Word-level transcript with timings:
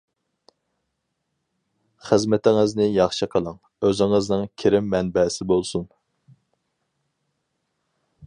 خىزمىتىڭىزنى 2.07 2.87
ياخشى 2.95 3.27
قىلىڭ، 3.35 3.59
ئۆزىڭىزنىڭ 3.87 4.49
كىرىم 4.63 4.89
مەنبەسى 4.95 5.49
بولسۇن. 5.53 5.87